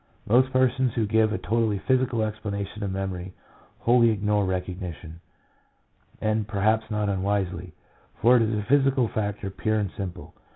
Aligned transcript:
Most 0.27 0.51
persons 0.51 0.95
who 0.95 1.05
give 1.05 1.31
a 1.31 1.37
totally 1.37 1.77
physical 1.77 2.23
explanation 2.23 2.81
of 2.81 2.89
memory 2.91 3.35
wholly 3.77 4.09
ignore 4.09 4.45
recognition; 4.45 5.19
and 6.19 6.47
perhaps 6.47 6.89
not 6.89 7.07
unwisely, 7.07 7.73
for 8.19 8.35
it 8.35 8.41
is 8.41 8.51
a 8.55 8.65
psychical 8.67 9.07
factor, 9.09 9.51
pure 9.51 9.77
and 9.77 9.91
simple. 9.95 10.33